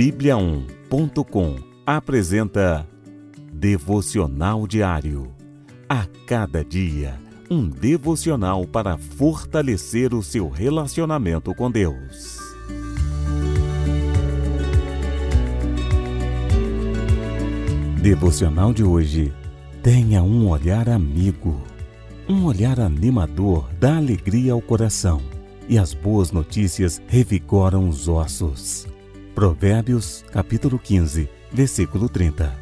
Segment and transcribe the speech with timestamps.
[0.00, 2.88] Bíblia1.com apresenta
[3.52, 5.30] Devocional Diário.
[5.86, 12.38] A cada dia, um devocional para fortalecer o seu relacionamento com Deus.
[18.00, 19.30] Devocional de hoje.
[19.82, 21.60] Tenha um olhar amigo.
[22.26, 25.20] Um olhar animador dá alegria ao coração
[25.68, 28.88] e as boas notícias revigoram os ossos.
[29.40, 32.54] Provérbios, capítulo 15, versículo 30.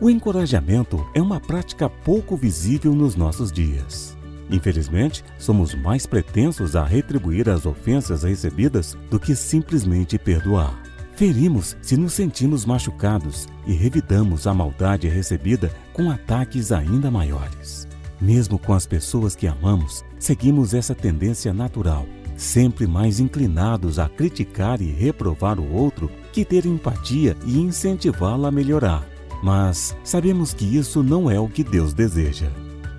[0.00, 4.16] O encorajamento é uma prática pouco visível nos nossos dias.
[4.50, 10.82] Infelizmente, somos mais pretensos a retribuir as ofensas recebidas do que simplesmente perdoar.
[11.14, 17.86] Ferimos se nos sentimos machucados e revidamos a maldade recebida com ataques ainda maiores.
[18.18, 22.06] Mesmo com as pessoas que amamos, seguimos essa tendência natural
[22.36, 28.50] sempre mais inclinados a criticar e reprovar o outro que ter empatia e incentivá-lo a
[28.50, 29.06] melhorar.
[29.42, 32.50] Mas sabemos que isso não é o que Deus deseja.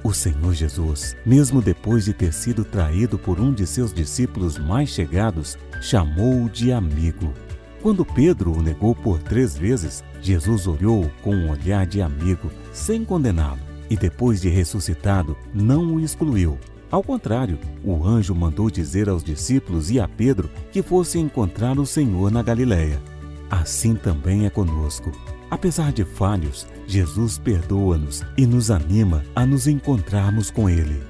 [0.03, 4.89] O Senhor Jesus, mesmo depois de ter sido traído por um de seus discípulos mais
[4.89, 7.33] chegados, chamou-o de amigo.
[7.81, 13.03] Quando Pedro o negou por três vezes, Jesus olhou com um olhar de amigo, sem
[13.03, 13.59] condená-lo,
[13.89, 16.59] e depois de ressuscitado, não o excluiu,
[16.91, 21.85] ao contrário, o anjo mandou dizer aos discípulos e a Pedro que fosse encontrar o
[21.85, 23.01] Senhor na Galiléia.
[23.49, 25.11] Assim também é conosco.
[25.49, 31.01] Apesar de falhos, Jesus perdoa-nos e nos anima a nos encontrarmos com Ele.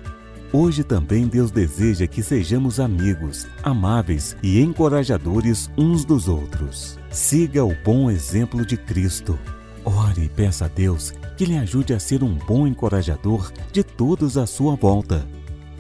[0.52, 6.98] Hoje também Deus deseja que sejamos amigos, amáveis e encorajadores uns dos outros.
[7.10, 9.38] Siga o bom exemplo de Cristo.
[9.84, 14.38] Ore e peça a Deus que lhe ajude a ser um bom encorajador de todos
[14.38, 15.28] à sua volta.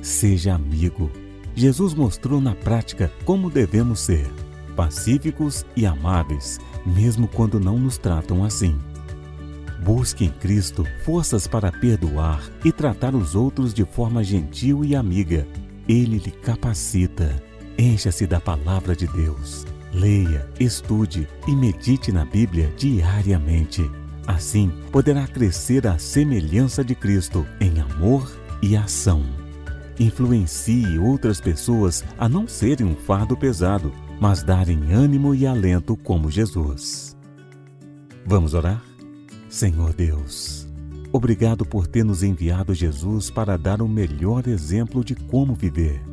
[0.06, 1.10] Seja amigo.
[1.56, 4.30] Jesus mostrou na prática como devemos ser,
[4.76, 8.78] pacíficos e amáveis, mesmo quando não nos tratam assim.
[9.84, 15.48] Busque em Cristo forças para perdoar e tratar os outros de forma gentil e amiga.
[15.90, 17.42] Ele lhe capacita.
[17.76, 19.66] Encha-se da palavra de Deus.
[19.92, 23.90] Leia, estude e medite na Bíblia diariamente.
[24.28, 28.32] Assim, poderá crescer à semelhança de Cristo em amor
[28.62, 29.45] e ação.
[30.00, 36.30] Influencie outras pessoas a não serem um fardo pesado, mas darem ânimo e alento como
[36.30, 37.16] Jesus.
[38.26, 38.84] Vamos orar?
[39.50, 40.68] Senhor Deus,
[41.14, 46.04] obrigado por ter nos enviado Jesus para dar o melhor exemplo de como viver.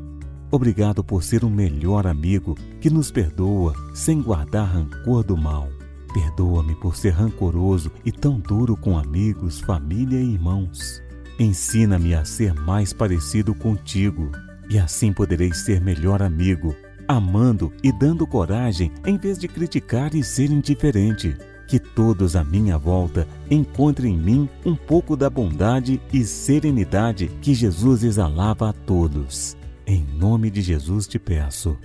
[0.49, 5.69] Obrigado por ser um melhor amigo que nos perdoa sem guardar rancor do mal.
[6.15, 11.03] Perdoa-me por ser rancoroso e tão duro com amigos, família e irmãos.
[11.39, 14.31] Ensina-me a ser mais parecido contigo,
[14.69, 16.75] e assim poderei ser melhor amigo,
[17.09, 21.37] amando e dando coragem em vez de criticar e ser indiferente.
[21.67, 27.55] Que todos à minha volta encontrem em mim um pouco da bondade e serenidade que
[27.55, 29.57] Jesus exalava a todos.
[29.87, 31.79] Em nome de Jesus te peço.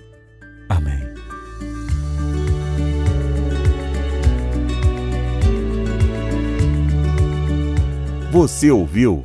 [0.68, 1.00] Amém.
[8.30, 9.24] Você ouviu